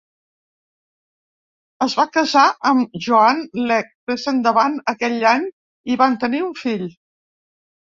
Es 1.87 1.95
va 1.99 2.05
casar 2.15 2.45
amb 2.71 2.97
Joanne 3.09 3.63
Legg 3.73 3.93
més 4.13 4.27
endavant 4.33 4.81
aquell 4.95 5.29
any 5.35 5.47
i 5.97 6.01
van 6.03 6.19
tenir 6.27 6.45
un 6.51 6.61
fill. 6.65 6.85